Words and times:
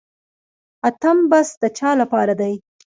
اتم 0.87 1.17
بست 1.31 1.55
د 1.61 1.63
چا 1.77 1.89
لپاره 2.01 2.33
دی؟ 2.41 2.53